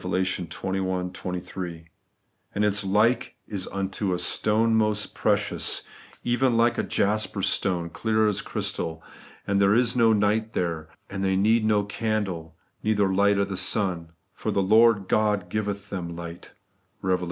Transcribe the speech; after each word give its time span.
xxi 0.03 0.49
23); 1.13 1.85
and 2.55 2.65
its 2.65 2.83
light 2.83 3.35
is' 3.45 3.67
like 3.67 3.75
unto 3.77 4.15
a 4.15 4.17
stone 4.17 4.73
most 4.73 5.13
precious, 5.13 5.83
even 6.23 6.57
like 6.57 6.79
a 6.79 6.83
jasper 6.83 7.43
stone, 7.43 7.87
clear 7.87 8.25
as 8.25 8.41
crystal; 8.41 9.03
and 9.45 9.61
there 9.61 9.75
is 9.75 9.95
no 9.95 10.11
night 10.11 10.53
there, 10.53 10.89
and 11.07 11.23
they 11.23 11.35
need 11.35 11.63
no 11.63 11.83
candle, 11.83 12.55
neither 12.81 13.13
light 13.13 13.37
of 13.37 13.47
the 13.47 13.55
sun, 13.55 14.09
for 14.33 14.49
the 14.49 14.63
Lord 14.63 15.07
God 15.07 15.49
giveth 15.51 15.91
them 15.91 16.15
light' 16.15 16.49
(Eev. 17.03 17.19